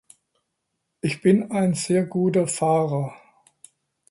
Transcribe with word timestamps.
Ich 1.01 1.21
bin 1.21 1.51
ein 1.51 1.75
sehr 1.75 2.07
guter 2.07 2.47
Fahrer. 2.47 3.13